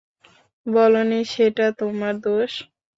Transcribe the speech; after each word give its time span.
বলোনি 0.65 1.19
সেটা 1.33 1.65
তোমার 1.79 2.13
দোষ! 2.25 2.51